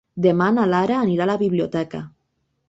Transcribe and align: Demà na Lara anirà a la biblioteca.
Demà 0.25 0.45
na 0.55 0.63
Lara 0.71 0.95
anirà 1.01 1.27
a 1.27 1.31
la 1.33 1.37
biblioteca. 1.43 2.03